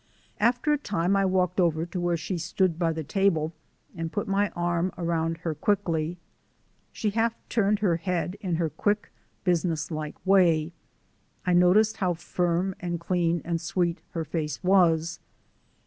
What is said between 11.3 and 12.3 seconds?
I noted how